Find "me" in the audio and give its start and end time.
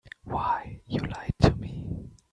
1.55-2.09